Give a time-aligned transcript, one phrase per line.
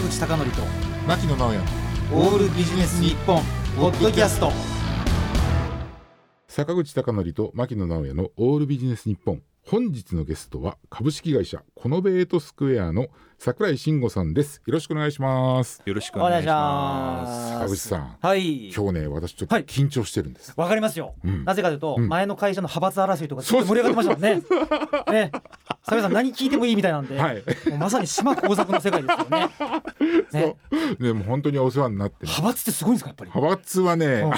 [0.00, 0.62] 坂口孝則と
[1.06, 1.60] 牧野直哉。
[2.14, 3.42] オールビジネス日本
[3.76, 4.50] ポッドキャスト。
[6.48, 9.42] 坂口孝則と牧野直哉のオールビジネス日本。
[9.62, 13.08] 本日のゲストは株式会社コノベートスクエアの
[13.42, 14.60] 桜井慎吾さんです。
[14.66, 15.80] よろしくお願いします。
[15.86, 17.52] よろしくお願いします。
[17.54, 18.16] 坂口さん。
[18.20, 18.68] はい。
[18.70, 19.64] 今日ね私ちょっとはい。
[19.64, 21.46] 緊張してるんです、わかりますよ、うん。
[21.46, 22.08] なぜかというと、うん。
[22.10, 24.42] 前の会社の派閥争いとか盛り上がってましたもんね。
[25.10, 25.32] ね。
[25.82, 27.36] 坂井さん何聞いてもいいみたいなんで、はい。
[27.70, 29.48] もうまさに島工作の世界ですよね。
[30.32, 30.56] ね。
[31.00, 33.30] でも本当にお世話になってね派閥ってすごいんですかやっぱり。
[33.34, 34.28] 派閥はね、や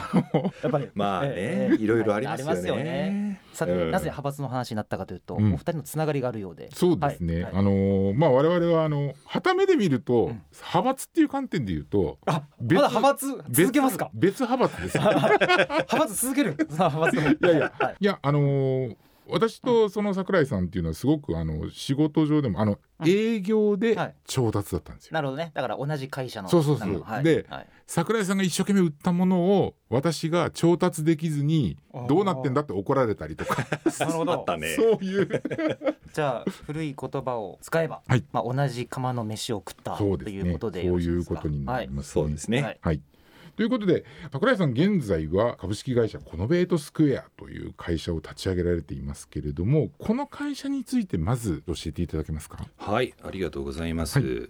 [0.69, 0.89] っぱり。
[0.95, 3.41] まあね、ええいろいろありますよね。
[3.53, 3.91] さて、うん。
[3.91, 5.55] なぜ派閥の話になったかというと、うん。
[5.55, 6.71] お二人のつながりがあるようで。
[6.73, 7.53] そうですね、はい。
[7.55, 10.43] あのまあ我々はあの旗目で見ると、うん。
[10.53, 14.11] 派閥っていう観点で言うとあま別だ派閥続けますか？
[14.15, 16.57] 別別派閥です 派閥続ける。
[16.71, 17.97] 派閥いやいや、はい。
[18.01, 18.97] いやあのー
[19.33, 23.09] 私とその桜井さんっていうのはすごくあの仕事上でもあのうん。
[23.09, 24.15] 営業ではい。
[24.27, 25.15] 調達だったんですよ。
[25.15, 25.51] なるほどね。
[25.55, 26.48] だから同じ会社の。
[26.48, 26.89] そうそうそう。
[26.89, 27.25] なんかはい。
[27.25, 27.67] ではい。
[27.87, 31.77] 桜井さんが一生懸命売ったものを私が調達できずに
[32.09, 33.67] どうなってんだって怒られたりとか。
[34.01, 34.33] なるほど。
[34.33, 34.77] あったね。
[34.77, 35.43] そういう。
[36.12, 38.25] じゃあ古い言葉を使えば、はい。
[38.33, 42.62] まあ同じ釜の飯を食ったそうですねということでそういうことになります、そうですね。
[42.62, 42.78] はい。
[42.81, 43.01] はい。
[43.56, 52.67] ということで桜井さん現在は株式会社コノベートスクエアという会社を立ち上げられていますけれどもこの会社についてまず教えていただけますか？
[52.78, 54.20] はい、ありがとうございます。
[54.20, 54.47] は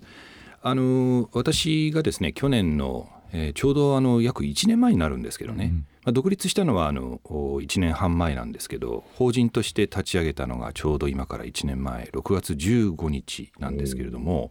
[0.62, 14.50] あの私がですね去年の、えーちょうどあの約1年前になるんですけどね、うんまあ、独立したのはあのお1年半前なんですけど法人として立ち上げたのがちょうど今から1年前6月15日なんですけれども、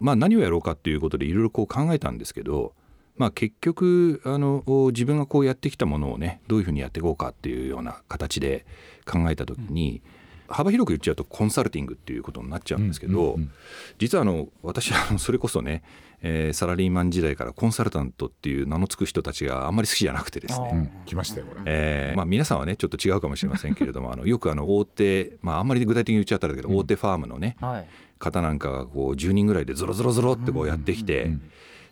[0.00, 2.74] まあ、何をやろうかっていうことでいろいろこう考えたんですけど、
[3.18, 8.64] まあ、結局あのお自分がこうやってきたものをねどういうふうにやっていこうかっていうような形で
[9.04, 10.02] 考えた時に、
[10.48, 13.50] 幅広く言っちゃうとコンサルティングっていうことになっちゃうんですけど、うんうんうん。
[13.98, 15.82] 実はあの私はそれこそね、
[16.22, 21.60] えーサラリーマン時代からコンサルタントっていう名の付く人たちがあんまり好きじゃなくてですね、うん、来ましたよこれ。
[21.66, 27.88] えーまあ、皆さんはねちょっと違うかもしれませんけれども あのよくあの大手、まあ、あんまり具体的に言っちゃったらだけど、大手ファームのねはい。
[28.18, 31.42] 方なんかがこう10人ぐらいでゾロゾロゾロってこうやってきて、うん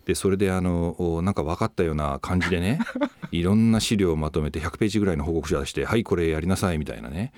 [0.06, 2.80] でそれであのおなんか分かったような感じでね
[3.32, 7.32] いろんな資料をまとめて100ページぐらいの報告書出して「はいこれやりなさい」みたいなね。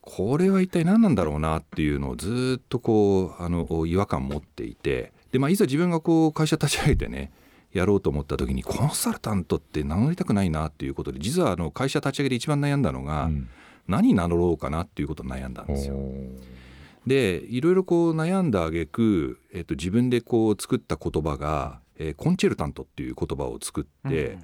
[0.00, 5.12] これは一体何なんだろうなっていうのをずっとこうあのお違和感持っていて。
[5.32, 7.30] で、まあ、いざ自分がこう会社立ち上げてね
[7.74, 13.48] やろうと思った時にコンサルタントって名乗りたくないなっていうことで実はあの会社立ち上げで一番悩んだのが、うん。
[13.88, 15.96] 何名乗ろうかなっていうことを悩んだんですよ。
[17.06, 24.38] でいろいろこう悩んだ挙句、えっと自分でこう作った言葉が、えーコンチェルタントっていう言葉を作って、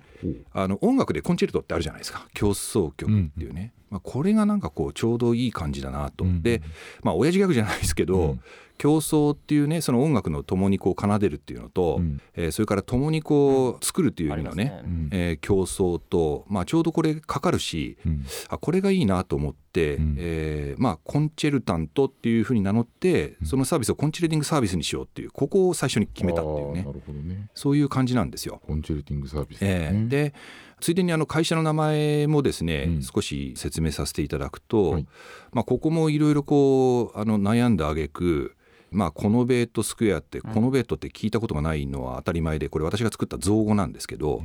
[0.53, 2.27] あの音楽でコンチェルトってあるじゃないですか。
[2.35, 6.25] 競奏曲っていうね、まあ、これがなんかこうちょうどいい感じだなと。
[6.25, 6.43] うん。
[6.43, 6.63] で
[7.03, 8.41] まあ親父ギャグじゃないですけど、うん
[8.79, 12.21] 競争っていうねその音楽の共にこう奏でるっていうのと、うん。
[12.35, 14.81] えーそれから共にこう作るっていう意味のね。
[14.85, 15.09] うん。
[15.13, 18.25] えー競争と、まあ、ちょうどこれかかるしうん。
[18.49, 20.17] あこれがいいなと思って、うん。
[20.19, 26.87] えーまあ、コンチェルタントっていうふうに名乗ってそのサービスをコンチェルティングサービスにしようっていうここを最初に決めたっていうね。
[27.25, 27.51] ね。
[27.55, 28.61] そういう感じなんですよ。
[28.67, 30.35] コンチェルティングサービスね、ーで
[30.85, 33.03] ついでにあの会社の名前もですね、うん。
[33.03, 35.07] 少し説明させていただくと、はい。
[35.51, 38.55] まあ、ここもいろいろこうあの悩んだ挙句
[38.91, 44.43] まあ、コノベートスクエアって、コノベートって聞いたことがないのは当たり前でこれ私が作った造語なんですけど、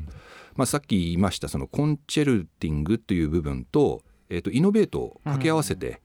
[0.55, 6.01] まあ、さっき言いましたそのコンチェルティングという部分と,、えー、とイノベートを掛け合わせて、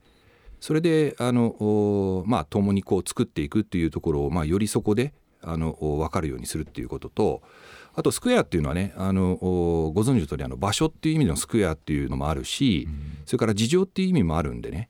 [0.59, 7.41] それであのおまあ共にこう作っていくっていうところを、まあ、よりそこであのお分かるようにするっていうことと
[7.95, 12.87] あとスクエアっていうのはねあのおご存知の通りあり場所っていう意味でのスクエアっていうのもあるし、
[13.25, 14.89] それから事情っていう意味もあるんでね、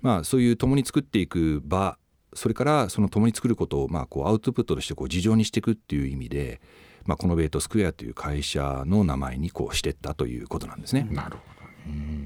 [0.00, 1.98] まあ、そういう共に作っていく場
[2.34, 6.60] それからその共に作ることをまあこうアウトプットとしてこう事情にしていくっていう意味で、
[7.04, 11.06] まあ、このベートスクエアという会社の名前にこうしてったということなんですね。
[11.10, 11.57] なるほど。
[11.57, 11.57] ね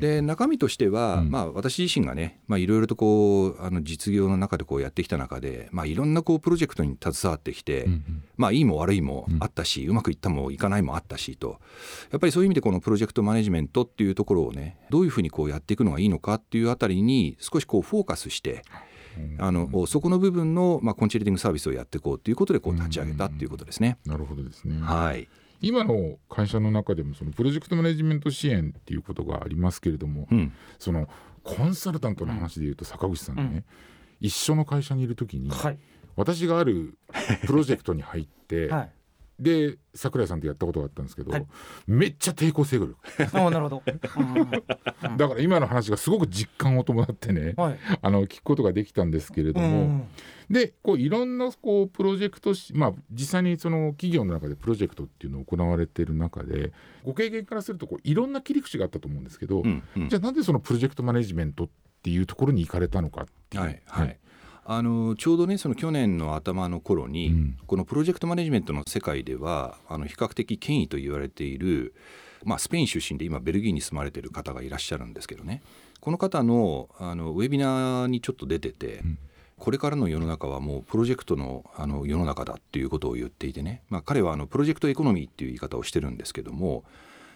[0.00, 1.30] で中身としては、うん。
[1.30, 8.24] まあ、私自身がねまあいろいろとこうあの実業の中でこうやってきた中で、まあ、いろんなこうプロジェクトに携わってきて、うんうん。
[8.36, 11.60] まあいいも悪いもあったし、うまくいったもいかないもあったしと
[12.10, 18.64] やっぱりそういう意味でこのプロジェクトマネジメントっていうところをねどういうふうにこうやっていくのがいいのかっていうあたりに少しこうフォーカスして、
[19.38, 23.98] あのそこの部分の、まあ、コンチェルティングサービスをやっていこうということでこう立ち上げたっていうことですね。
[24.04, 25.28] なるほどですね、はい
[25.62, 30.52] 今の会社の中でもそのプロジェクトマネジメント支援っていうことがありますけれども、うん。
[30.78, 31.08] その
[31.44, 33.64] コンサルタントの話でいうと坂口さんね、
[34.20, 35.78] 一緒の会社にいる時に、はい。
[36.16, 36.98] 私がある
[37.46, 38.92] プロジェクトに入って、 はい
[39.38, 41.46] で桜井さんとやったことがあったんですけど、はい。
[41.86, 42.96] めっちゃ抵抗勢力
[43.32, 43.82] あ あなるほど、
[45.06, 47.78] うんだから今の話がすごく実感を伴ってねはい。
[48.00, 50.04] あの聞くことができたんですけれども、うん
[50.50, 56.72] でこういろんなこうプロジェクトし、まあ、実際にその企業の中でプロジェクトっていうのを行われている中で
[57.04, 60.08] ご経験からするとこういろんな切り口があったと思うんですけど、うんうん。
[60.10, 61.68] じゃあなんでそのプロジェクトマネジメントっ
[62.02, 63.62] ていうところに行かれたのかっていう。
[63.62, 64.18] はいはい
[64.64, 67.58] あのちょうどねその去年の頭の頃に、うん。
[67.66, 71.94] このプロジェクトマネジメントの世界ではあの比較的権威と言われている、
[72.44, 75.62] まあ、スペイン出身で今ベルギーに住まれている方がいらっしゃるんですけどね。
[76.00, 79.18] この方のあのウェビナーにちょっと出てて、ん。
[79.58, 86.82] これからの世の中はもうプロジェクトのあの世の中だっていうことを言っていてね、まあ、彼はあのプロジェクトエコノミーっていう言い方をしてるんですけども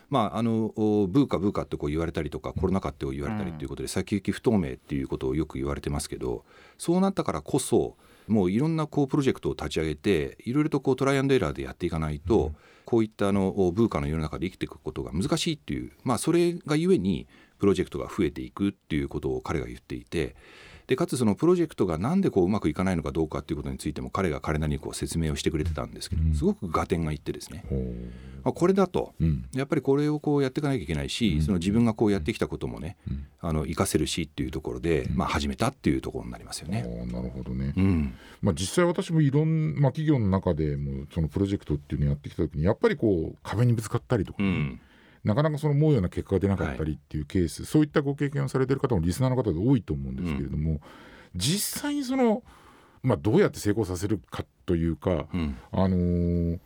[0.08, 6.44] まあ、あのおブーカブーカってこう言われたりとかコロナ禍って言われたりということで先行き不透明っていうことをよく言われてますけど
[6.78, 7.96] そうなったからこそ
[8.28, 12.52] もういろんなこうプロジェクトを立ち上げていろいろとこうトライアンドエラーでやっていかないと、
[12.84, 17.26] こういったあのおブーカの世の中で生きていくことが難しいっていう、まあ、それがゆえに
[17.58, 20.36] プロジェクトが増えていくっていうことを彼が言っていて
[20.86, 27.64] でかつそのプロジェクトがなんでこううまくいかないのかどうかっていうことについても彼が彼なりにこう説明をしてくれてたんですけど、すごく合点がいってですね、
[28.44, 29.44] あ、これだとうん。
[29.54, 33.26] やっぱりこれをこうやっていかなきゃいけないし、その自分がこうやってきたこともね、うん。
[33.40, 36.82] あの活かせるしっていうところで、まあ、始めたっていうところになりますよね。
[37.06, 44.80] なるほどね、うん、まあ、実際私もいろんな、まあ、企業の中でもそのプロジェクトっていうのをやってきた時にやっぱりこう壁にぶつかったりとかね、うん、
[45.26, 50.80] なかなかその思うような結果が出なかったりっていうケース、そういったご経験をされてる方もリスナーの方で多いと思うんですけれども、
[51.34, 52.42] 実際にその、
[53.02, 56.58] まあ、どうやって成功させるかというか、うん、あのー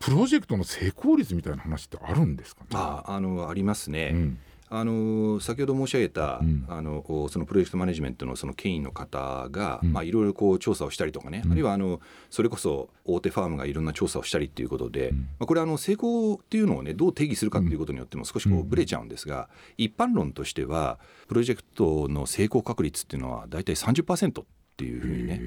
[0.00, 2.68] プロジェクトの成功率みたいな話ってあるんですかね？
[2.74, 4.12] ああのありますね。
[4.14, 4.38] うん
[4.70, 6.64] あの先ほど申し上げた、うん。
[6.68, 9.92] あのそのプロジェクトマネジメントのその権威の方が、うん。
[9.92, 11.52] まあ、いろいろこう調査をしたりとかね、うん。
[11.52, 12.00] あるいはあの
[12.30, 15.16] それこそ大手ファームがいろんな調査をしたりっていうことで、うん。
[15.16, 20.98] まあ、これあの成功っていうのをねどう定義するかっていうことによっても少しこうちゃうんですが、一般論としては
[21.28, 24.44] プロジェクトの成功確率っていうのは大体30%っ
[24.76, 25.40] ていうふうにね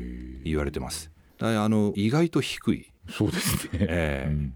[0.43, 1.11] 言われてます。
[1.39, 3.79] あの意外と低い、そうですね。
[3.81, 4.29] ええ。
[4.29, 4.53] うん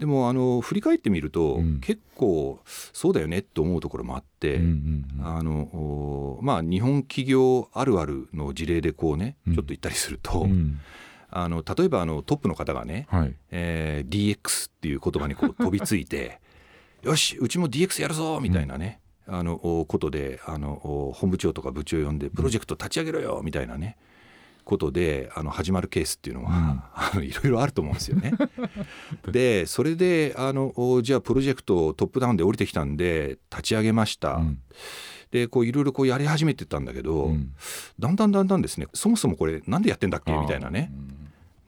[0.00, 1.80] でもあの振り返ってみると、うん。
[1.80, 5.26] 結構そうだよねと思うところもあって、うんうんうん。
[5.26, 9.54] あのおまあ日本企業あるあるの事例でこうねうん。
[9.54, 10.80] ちょっと言ったりすると、うん。
[11.28, 13.34] あの例えばあのトップの方がね、はい。
[13.50, 16.40] えー DX っていう言葉にこう 飛びついて
[17.02, 23.96] よしうちも DX やるぞみたいなね、あのおことであのお本部長とか部長呼んでプロジェクト立ち上げろよみたいなね
[24.70, 28.32] ことであの始まるケースっていうのは、 あのいろいろあると思うんですよね。
[29.30, 34.34] でそれであのおじゃあプロジェクトトップダウンで降りてきたんで立ち上げました。
[34.36, 34.58] うん
[35.30, 37.52] でこういろいろこうやり始めてたんだけど、うん
[38.00, 40.32] だんだんだんだんですねそもそもこれなんでやってんだっけ？
[40.36, 40.90] みたいなね。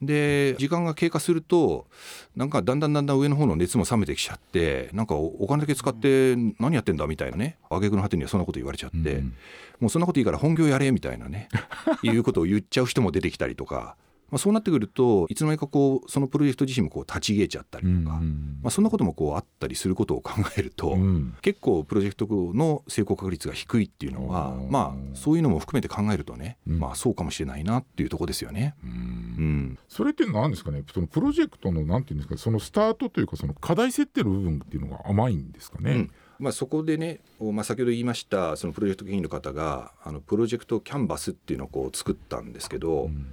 [0.02, 1.86] で時間が経過すると
[2.34, 9.34] なんかだんだんだんだん上の方の熱も冷めてきちゃってなんかおお金だけ使って何やってんだみたいなね挙句の果てにはそんなこと言われちゃって、うん。
[9.80, 11.48] もうそんなこといいから本業やれみたいなね
[12.02, 13.96] いうことを言っちゃう人も出てきたりとか、
[14.32, 21.36] まあ、そうなってくるといつの間にかこうそのプロジェクト自身もこう立ち消えちゃったりとか、うんまあ、そんなこともこうあったりすることを考えると、うん。
[21.42, 26.78] 結構プロジェクトの成功確率が低いっていうのはうんまあそういうのも含めて考えるとね、うん。
[26.78, 28.74] まあそうかもしれないなっていうところですよね。
[28.82, 28.90] うん。
[28.90, 29.78] うん。
[29.86, 30.82] それって何ですかね？
[30.90, 32.38] そのプロジェクトのなんていうんですか？
[32.38, 35.92] そのスタートというかその課題設定の部分っていうのが甘いんですかね？
[35.92, 36.10] うん。
[36.38, 43.26] まあ、そこでね、おまあ、先ほど言いましたそのプロジェクト議員の方があのプロジェクトキャンバスっていうのをこう作ったんですけど、うん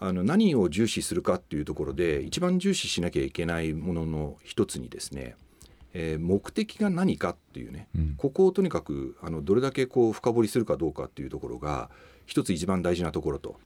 [0.00, 5.34] あの何を重視するかっていうところで一番重視しなきゃいけないものの一つにですね、
[5.92, 8.14] えー目的が何かっていうねうん。
[8.16, 11.90] ここをとにかくあのどれだけこう深掘りするかどうかっていうところが
[12.26, 13.56] 一つ一番大事なところと。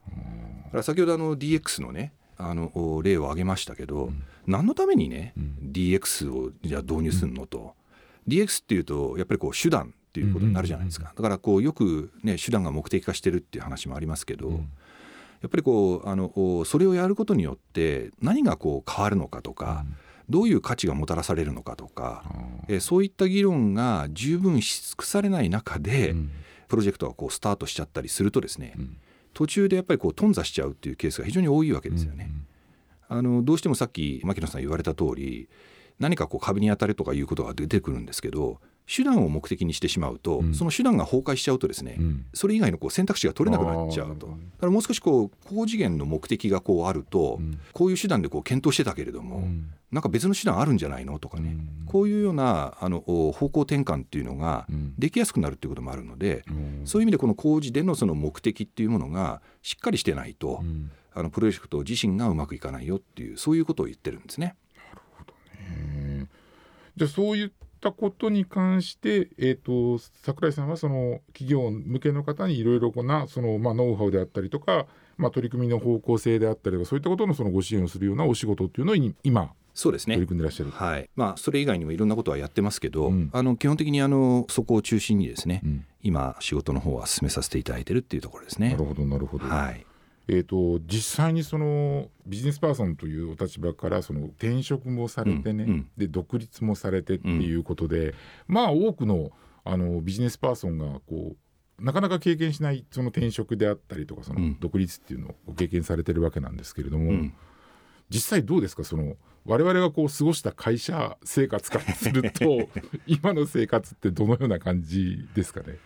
[0.65, 4.11] だから先ほどあの DX のねあのお例を挙げましたけど、
[4.47, 5.57] 何のためにね、うん。
[5.73, 7.75] DX をじゃあ導入するのと、
[8.27, 14.69] DX っていうとやっぱりこう手段っていうことになるじゃないですか、だからこうよくね手段が目的化してるっていう話もありますけど、うん
[15.43, 19.85] やっぱりこうあのおそれをやることによって何がこう変わるのかとか、
[20.31, 22.25] どういう価値がもたらされるのかとか、
[22.69, 26.31] えーそういった議論が十分し尽くされない中で、うん。
[26.69, 28.97] プロジェクトがこうスタートしちゃったりするとですね、うん。
[29.35, 32.31] 途中でやっぱりこう頓挫しちゃうっていうケースが非常に多いわけですよね。
[33.09, 35.49] あのどうしてもさっき牧野さん言われた通り
[35.99, 40.55] 何かこう壁に当たるとかいうことが出てくるんですけど手段を目的にしてしまうと、うん。
[40.55, 42.27] その手段が崩壊しちゃうとですね、うん。
[42.35, 44.27] それ以外のこう選択肢が取れなくなっちゃうと。
[44.27, 47.59] だからもう少しこう高次元の目的がこうあると、うん。
[47.73, 49.71] こういう手段でこう検討してたけれども、うん。
[49.91, 51.87] なんか別の手段あるんじゃないのとかね、うん。
[51.87, 54.95] こういうようなあのお方向転換っていうのがうん。
[54.99, 56.83] できやすくなるっていうこともあるので、うん。
[56.85, 60.91] そういう意味でこの工事でのその目的っていうものがしっかりしてないと、うん。
[61.15, 64.57] あのプロジェクト自身がうまくいかないよっていうそういうことを言ってるんですね。
[65.19, 66.27] なるへー
[66.97, 67.51] じゃあそういっ
[67.83, 74.87] たことに関して、えー、と桜井さんはその企業向けの方にいろいろなその、まあ、ノウハウであったりとか、
[75.19, 80.71] まあ、取り組みの方向性であったりとかそういったことのそのご支援をするようなお仕事っていうのをい今そうですね取り組んでらっしゃる。
[80.71, 88.85] はいまあ、それ以外にもいろんなことはやってますけど、うんあの基本的にあのそこを中心にですね、うん今仕事の方は進めさせていただいてるっていうところですねなる。
[88.85, 89.47] ほどなるほど。
[89.47, 89.87] はい、
[90.29, 95.91] えー、と実際にそのビジネスパーソンというお立場からその転職もされてね、うんうん。
[95.97, 98.15] で独立もされてっていうことで、
[98.47, 99.33] まあ多くの
[99.65, 101.37] あのビジネスパーソンがこ
[101.81, 104.57] うなかなか経験しないその転職であったりとかそのうん。
[104.61, 107.35] 独立っていうのをご経験されてるわけなんですけれども、うん。
[108.09, 108.85] 実際どうですか？
[108.85, 112.69] その我々がこう過ごした会社生活からすると
[113.09, 115.79] 今の生活ってどのような感じですかね？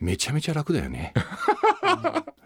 [0.00, 1.12] めちゃめちゃ楽だよね。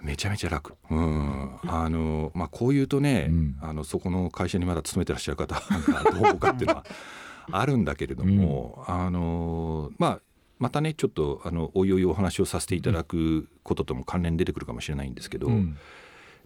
[0.02, 0.74] めちゃめちゃ楽。
[0.90, 6.84] うん、あのまあこう言うとね、うんあのそこの会社にまだ勤めてらっしゃる方がどうかっていうのは
[7.50, 10.20] あるんだけれども、あのまあ
[10.58, 15.76] またねちょっとあのおいおいお話をさせていただくこととも関連出てくるかもしれないんですけど、うん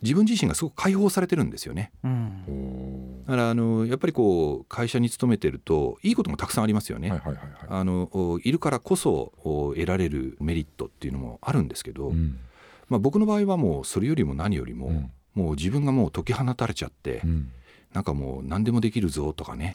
[0.03, 1.93] 自分自身がすごく解放されてるんですよね。
[2.03, 7.09] うんだからあのやっぱりこう会社に勤めてるといいこともたくさんありますよね。
[7.09, 7.51] はいはいはいはい。
[7.69, 12.37] あのおいるからこそお得られるメリットっていうのもあるんですけど、うん
[12.93, 15.11] まあ、僕の場合はもうそれよりも何よりも、うん。
[15.35, 17.51] もう自分がもう解き放たれちゃって、うん。
[17.93, 19.75] なんかもう何でもできるぞとかね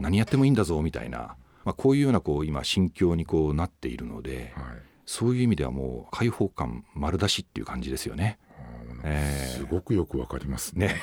[0.00, 4.64] 何やってもいいんだぞみたいな、まあ、こういうようなこう今心境にこうなっているのではい。
[5.06, 8.38] そういう意味ではもう開放感丸出しっていう感じですよね。
[9.56, 10.78] すごくよくわかります。
[10.78, 10.86] ね。
[10.86, 10.94] ね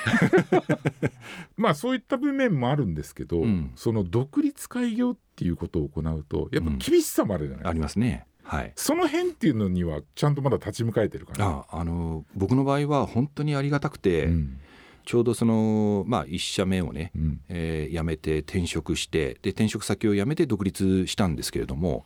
[1.57, 3.71] まあそういった部面もあるんですけど、うん。
[3.75, 8.25] その独立開業っていうことを行うとやっぱ厳しさもあるじゃない、ありますね。
[8.47, 8.71] はい。
[8.75, 11.65] その辺っていうのにはちゃんとまだ立ち向かえてるかな？
[11.69, 14.59] ああの僕の場合は本当にありがたくて、うん。
[15.05, 17.39] ちょうどその、まあ、1社目をね、うん。
[17.47, 22.05] えー辞めて転職してで転職先を辞めて独立したんですけれども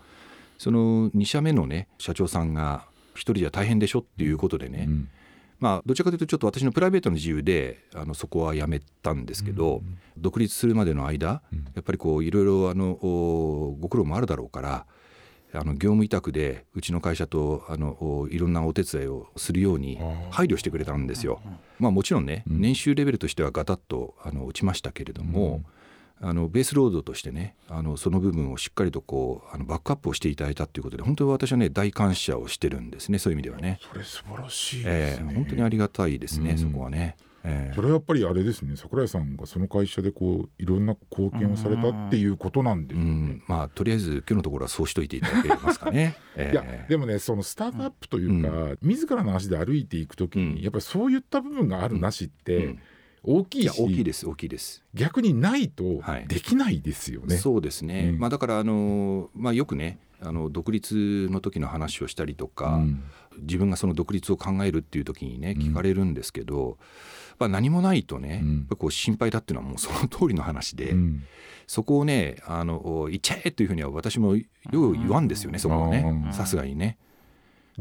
[0.59, 5.09] その2社目のね社長さんが一人じゃ大変でしょっていうことでね、うん。
[5.59, 9.81] まあどちらかというとちょっと私のプライベートの自由であのそこは辞めたんですけど、
[10.17, 11.65] 独立するまでの間、うん。
[11.73, 14.85] やっぱりこういろいろあのおご苦労もあるだろうから
[15.53, 21.41] あの業務委託でうちの会社とあのおいろんなお手伝いをするように配慮してくれたんですよ。
[21.79, 25.63] まあもちろんね、うん年収レベルとしてはガタッとあの落ちましたけれども、
[26.21, 35.31] あのベースロードとしてねあのその部分をしっかりとこうあのバックアップをしていただいたということで本当に私はね大感謝をしてるんですねそういう意味ではね、それ素晴らしいでえすね。
[35.31, 37.17] ー本当にありがたいですね、うんそこはね。
[37.43, 38.75] えーそれはやっぱりあれですね。
[38.75, 43.01] 桜井さんがその会社でこういろんな貢献をされたっていうことなんでね。
[43.01, 46.15] ん、まあとりあえず今日のところはそうしといていただけますかね。
[46.35, 50.61] えいやーでもねそのスタートアップというか、自らの足で歩いていくときに、うん。
[50.61, 52.75] やっぱりそういった部分があるなしって
[53.23, 54.83] 大きいし、大きいです大きいです。
[54.93, 56.27] 逆にないとはい。
[56.27, 57.37] できないですよね。
[57.37, 58.19] そうですね、うん。
[58.19, 63.03] まあ、だからあの、まあ、よくねあの独立の時の話をしたりとか、うん。
[63.41, 65.61] 自分がその独立を考えるっていう時にねうん。
[65.61, 66.77] 聞かれるんですけど、
[67.30, 68.67] まあ、何もないとね、うん。
[68.77, 71.23] こう心配だっていうのはもうその通りの話で、うん。
[71.67, 76.03] そこをねあの言っちゃえっていうふうには私もよう言わんですよね、そこはね。
[76.25, 76.33] うん。
[76.33, 76.97] さすがにね。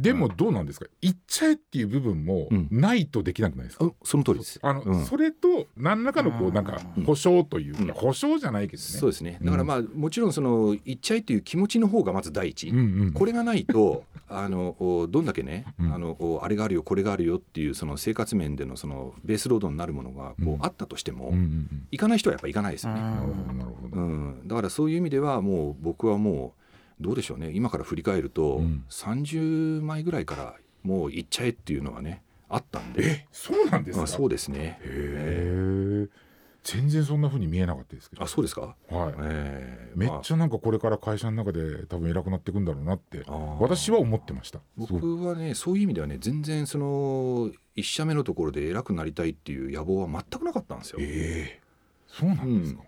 [0.01, 0.87] でもどうなんですか？
[1.01, 2.69] 言っちゃえっていう部分もうん。
[2.71, 4.59] ないとできなくないですか、あその通りです。
[4.63, 5.05] あの、うん。
[5.05, 7.89] それと何らかのこうなんかうん保証というか、うん。
[7.93, 8.89] 保証じゃないけどね。
[8.89, 9.39] そうですね。
[9.43, 15.95] だからまあもちろんその言っちゃえっていう気持ちの方がまず第一、うんうん、これがないと あのおどんだけね、うん。
[15.95, 20.65] あのおあれがあるよこれがあるよっていうその生活面でのそのベースロードになるものがこう、うん。
[20.65, 21.87] あったとしても、うんうんうん。
[21.91, 23.01] 行かない人はやっぱ行かないですよね。
[23.01, 23.97] なるほどなるほど。
[23.97, 26.60] うん、だからそういう意味ではもう僕はもう
[27.01, 34.05] どうでしょうね今から振り返ると、うん30枚ぐらいからもう行っちゃえっていうのはねあったんでえそうなんですか？
[34.05, 34.79] あそうですね。
[34.83, 36.09] へえ。
[36.63, 38.23] 全然そんな風に見えなかったですけど。
[38.23, 39.15] あそうですか、はい。
[39.23, 43.23] えーめっちまゃなんかこれから会社の中で多分偉くなっていくんだろうなって
[43.59, 44.61] 私は思ってました。
[44.77, 50.99] 僕はねそういう意味ではね全然その一社目のところで偉くなりたいっていう野望は全くなかったんですよ。
[51.01, 51.61] ええ
[52.09, 52.83] そうなんですか？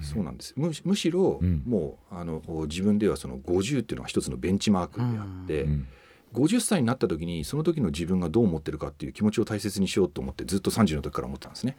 [0.00, 0.54] そうなんです。
[0.56, 1.62] むむしろ、うん。
[1.66, 5.86] もうあの自分ではその50っていうのが一つのベンチマークであって、うん。
[6.34, 11.76] 50歳になった時にその時の自分がどう思ってるかっていう気持ちを大切にしようと思ってずっと30の時から思ってたんですね。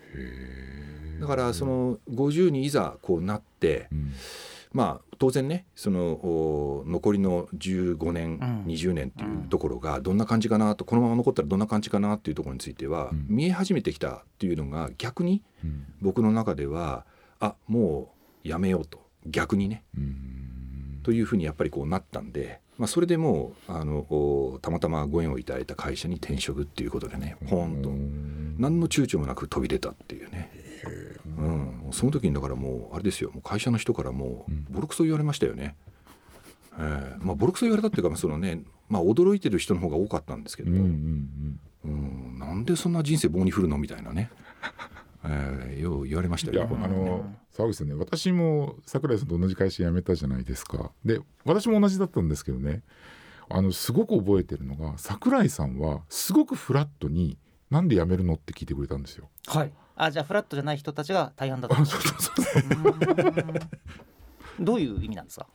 [1.20, 4.14] だからその50にいざこうなってうん。
[4.74, 8.64] まあ当然ねそのお残りの15年、うん。
[8.66, 13.26] 20年っていうところがどんな感じかなとこのまま残ったらどんな感じかなっていうところについてはうん。
[13.30, 15.86] 見え始めてきたっていうのが逆にうん。
[16.02, 17.06] 僕の中では
[17.40, 18.14] あも
[18.44, 19.06] うやめようと。
[19.26, 19.84] 逆にね。
[19.98, 21.00] うん。
[21.04, 27.90] というふうにやっぱりこうなったんで、まあ、それでもうあのおたまたまご縁をいただいた会社に転職っていうことでねポーンと。
[27.90, 30.52] うん何の躊躇もなく飛び出たっていうね、
[31.38, 31.48] 面
[31.86, 33.30] うん、その時にだからもうあれですよ。
[33.32, 35.76] もう会社の人からもうボロクソ言われましたよね。
[36.80, 37.18] ええ。
[37.20, 41.60] まあ、ボロクソ言われたっていうかまあそのね、まあ、驚いてる人の方が多かったんですけど、うんうん。
[41.86, 41.88] う
[42.36, 42.40] ん。
[42.40, 43.78] なんでそんな人生棒に振るの？
[43.78, 44.32] みたいなね、
[45.30, 46.70] ええよう言われましたいやよ。
[46.82, 52.82] あの沢口さんね私も桜井さんと同じ会社辞めたじゃないですかで私も同じだったんですけどね
[53.50, 57.38] あのすごく覚えてるのが桜井さんはすごくフラットに
[57.72, 59.30] 「なんで辞めるの?」って聞いてくれたんですよ。
[59.48, 63.46] はいあじゃあフラットじゃない人たちが大半だとあ そうそうそう
[64.60, 65.48] どういう意味なんですか？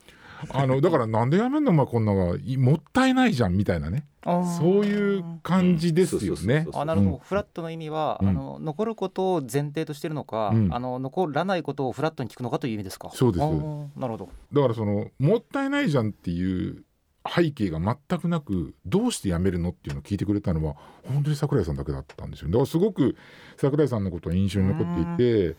[0.49, 1.71] あのだからなんで辞めんの？
[1.71, 4.05] お前こんながいもったいないじゃんみたいなね。
[4.23, 6.65] そういう感じですよね。
[6.73, 7.19] あなるほど、うん。
[7.19, 8.29] フラットの意味は、うん。
[8.29, 10.73] あの残ることを前提としてるのか、うん。
[10.73, 13.09] あの残らないことをフラットに聞くのかという意味ですか？
[13.13, 13.45] そうです。
[13.45, 14.29] なるほど。
[14.51, 16.83] だからそのもったいないじゃんっていう
[17.25, 20.75] 背景が全くなくどうして辞めるのっていうのを聞いてくれたのは
[21.07, 23.15] 本当に桜井さんだけだったんですよだからすごく
[23.55, 25.55] 桜井さんのことは印象に残っていて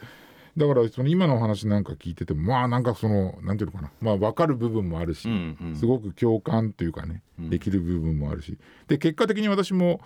[0.56, 3.90] だからその今のお話なんか聞いててもまあなんかそのなんていうのかな。
[4.00, 5.76] まあ分かる部分もあるし、うんうん。
[5.76, 8.56] すごく共感というかね、うんできる部分もあるし。
[8.86, 10.00] で結果的に私も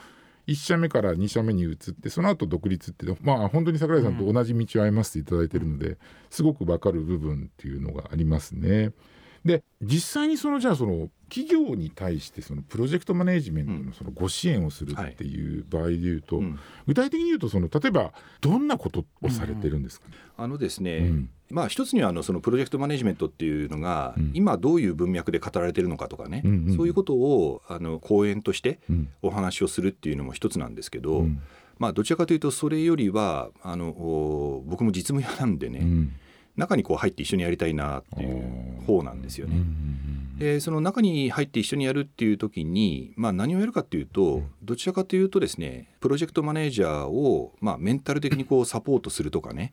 [0.46, 5.98] 1社目から2社目に移ってその後独立ってまあ本当に桜井さんと同じ道を歩ませていただいてるので、
[6.30, 8.92] すごく分かる部分っていうのがありますね。
[9.44, 16.58] で実際にそのじゃあその企業に対してそのプロジェクトマネジメントのそのご支援をするっていう場合でいうと、うん。
[16.86, 20.08] 具体的に言うとその例えばどんなことをされてるんですか？
[20.08, 20.14] ね。
[20.36, 21.30] あのですね、うん。
[21.50, 24.30] まあ一つにはあのそのプロジェクトマネジメントっていうのが、うん。
[24.34, 29.08] 今どういう文脈で語られてるのかとかね、うんうんそういうことをあの講演としてうん。
[29.22, 31.42] お話をするっていうのも一つなんですけど、うん。
[31.78, 36.12] まあどちらかというとそれよりはあのお僕も実務屋なんでね、うん
[36.58, 39.56] 中にこう入って一緒にやりたいなっていう方なんですよね。
[39.56, 49.72] うんでその中に入って一緒にやるっていう時に、まあ、何をやるかっていうと、どちらかというとですねプロジェクトマネージャーを、まあ、メンタル的にこうサポートするとかね。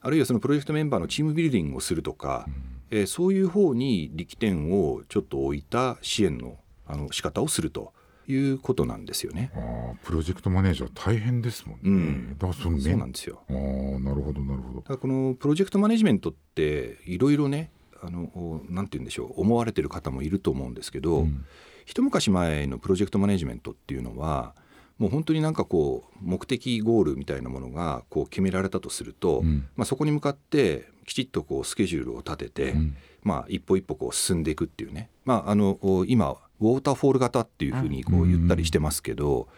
[0.00, 2.46] あるいはそのプロジェクトメンバーのチームビルディングをするとか、
[2.92, 7.92] えーそういう方に力点をちょっと置いた支援のあの仕方をすると
[8.28, 9.50] いうことなんですよね。
[9.54, 11.80] あープロジェクトマネージャー大変ですもんね。
[11.84, 12.36] うん。
[12.38, 13.42] だからそそうなんですよ。
[13.48, 14.98] あーなるほどなるほど。
[14.98, 17.70] このプロジェクトマネジメントっていろいろね
[18.02, 21.44] あのおなんて言うんでしょう思われてる方もいると思うんですけど、うん。
[21.86, 24.54] 一昔前のプロジェクトマネジメントっていうのは
[24.98, 29.66] もう本当になんかこう目的ゴールみたいなものがこう決められたとすると、うん。
[29.74, 32.96] まあ、そこに向かってきちっとこうスケジュールを立てて、うん。
[33.22, 39.48] まあ、一歩一歩こう進んでいくっていうね、まあ、あのお今ウォーターフォール型っていうふうにこう言ったりしてますけど、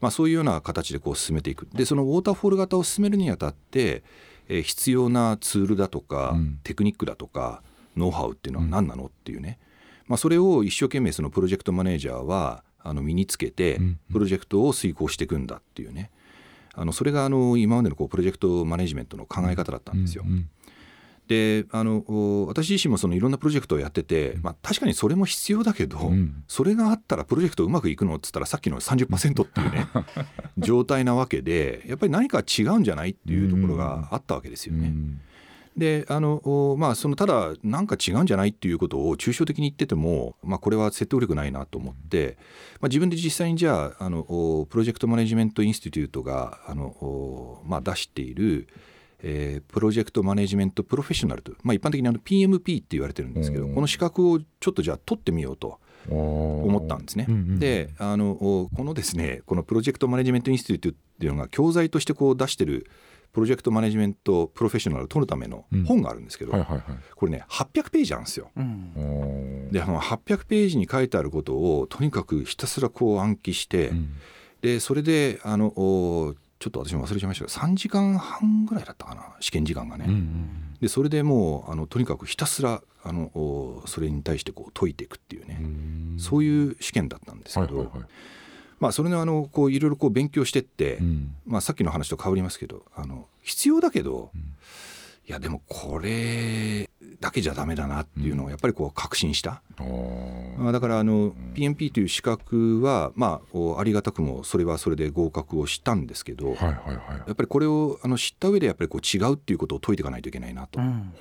[0.00, 1.68] まあ、そういうような形でこう進めていく。
[1.74, 4.02] でそのウォーターフォール型を進めるにあたって、
[4.48, 6.60] えー必要なツールだとか、うん。
[6.64, 7.62] テクニックだとか
[7.96, 9.58] ノウハウっていうのは何なのっていうね、
[10.08, 13.98] まあ、それを一生懸命そのプロジェクトマネージャーはあの身につけてうん。
[14.12, 16.10] プロジェクトを遂行していくんだっていうね。
[16.74, 20.24] あのそれがあの今までのこうプロジェクトマネジメントの考え方だったんですよ。
[20.26, 20.48] うん
[21.30, 26.42] であのお私自身もそのいろんなプロジェクトをやってて、まあ、確かにそれも必要だけど、うん。
[26.48, 29.86] それがあったらプロジェクトうまくいくのっつったらさっきの30%っていうね
[30.58, 34.88] 状態なわけでやっぱり何か違うんじゃないっていうところがあったわけですよね。
[34.88, 35.20] うん。
[35.76, 36.34] であの
[36.72, 42.38] おまあそのただなんか違うんじゃないっていうことを抽象的に言ってても、まあ、これは説得力ないなと思って、
[42.80, 48.66] まあ、自分で実際にじゃああのおプロジェクトマネジメントインスティテュートがあのお、まあ、出している、
[49.22, 53.74] えープロジェクトマネジメントプロフェッショナルと、まあ、一般的にあの PMP って言われてるんですけどうん。
[53.74, 55.78] この資格をちょっとじゃあ取ってみようと
[56.08, 57.26] 思思ったんですね。
[57.28, 62.86] うんうんであのおこのですねこのプロジェクトマネジメントインスティテュートっていうのが教材としてこう出してる
[63.32, 66.84] プロジェクトマネジメントプロフェッショナルを取るための本があるんですけど、はいはいはい。
[67.14, 68.50] これね800ページなんですよ。
[68.56, 69.68] うん。
[69.70, 74.08] であの800ページに書いてあることをとにかくひたすらこう暗記して、うん。
[74.62, 80.04] でそれであのおちょっと私も忘れちゃいましたけど3時間半ぐらいだったかな試験時間がね。
[80.06, 80.76] うんうん。
[80.78, 86.16] でそれでもうあのとにかくひたすらあのおそれに対してこう解いていくっていうね、うん。
[86.18, 88.08] そういう試験だったんですけど、はいはいはい。
[88.78, 91.34] まあそれのあのこういろいろこう勉強してって、うん。
[91.46, 94.40] まあ、さっきの話と変わりますけどあの必要だけど、うん。
[94.40, 96.89] いやでもこれ
[97.20, 100.58] だけじゃダメだなっていうのをやっぱりこう確信した、あー。
[100.58, 106.96] まあだからあの PMP という資格はまあおありがたくもそれはそれで合格をしたんですけど、はいはいはい。
[107.26, 110.80] やっぱりこれをあの知った上でやっぱりこう違うっていうことを解いていかないといけないなと。
[110.80, 111.12] うん。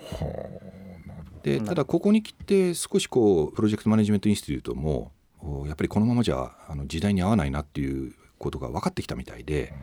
[1.44, 9.74] でただここに来て少しこうプロジェクトマネジメントインスティテュートもおやっぱりこのままじゃあの時代に合わないなっていうことが分かってきたみたいで。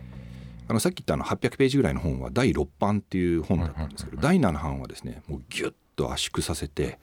[0.68, 6.99] あのさっき言ったあの800ページぐらいの本は第6版っていう本だったんですけど第7版はですねもうギュッと圧縮させて。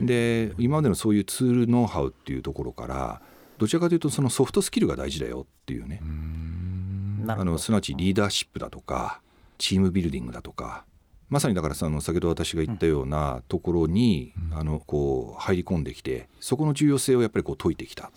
[0.00, 3.22] で今までのそういうツールノウハウっていうところから
[3.58, 6.00] どちらかというとそのソフトスキルが大事だよっていうね。
[7.28, 9.20] あのすなわちリーダーシップだとか
[9.58, 10.84] チームビルディングだとか。
[11.28, 18.10] まさにだからその先ほど私が言ったようなところに、あのこう入り込んできてそこの重要性をやっぱりこう解いてきた。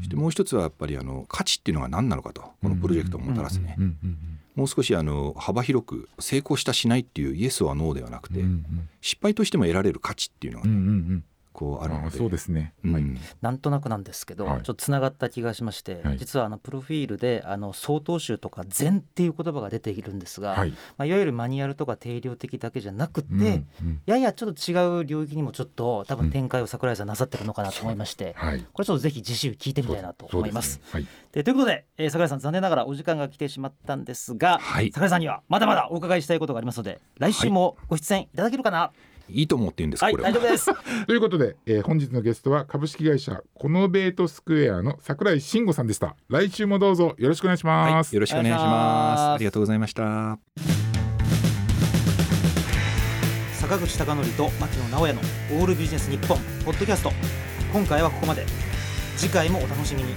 [0.00, 12.74] そしてもう一つはやっぱりあの価値っていうのが何なのかとこのプロジェクトをもたらすね、うんうんもう少しあの幅広く成功したしないっていうイエスはノーではなくて、うんうん失敗としても得られる価値っていうのがうんうね、んうんこうあるのでそうですね。
[12.84, 12.92] うん。
[12.92, 13.04] はい。
[13.40, 14.62] なんとなくなんですけど、はい。
[14.62, 16.18] ちょっとつながった気がしまして、はい。
[16.18, 20.70] 実はあのプロフィールであの曹洞宗とか禅っていう言葉が出ているんですが、はい。
[20.70, 24.02] まあ、いわゆるマニュアルとか定量的だけじゃなくて、うんうん。
[24.06, 28.64] ややちょっと違う領域にもちょっと多分展開を桜井さんなさってるのかなと思いまして、はい。
[28.72, 30.80] これちょっとぜひ次週聞いてみたいなと思います。
[30.90, 34.90] そうでねでということで、えー桜井さん残念ながらお時間が来てしまったんですが、はい。
[34.92, 38.92] 桜井さんにはまだまだお伺いしたいことがありますので来週もご出演いただけるかな、
[39.32, 40.30] いいと思って言うんですはいこれは。
[40.30, 40.70] 大丈夫です。
[40.70, 41.06] はい。
[41.06, 46.16] ということで、えー本日のゲストは株式会社コノベートスクエアの桜井慎吾さんでした。
[46.28, 48.08] 来週もどうぞよろしくお願いします。
[48.08, 49.20] はい、よろしくお願いします。
[49.34, 50.38] ありがとうございました。
[53.60, 55.20] 坂口孝則と牧野直哉の
[55.52, 57.12] オールビジネス日本ポッドキャスト。
[57.72, 58.44] 今回はここまで。
[59.16, 60.14] 次回もお楽しみに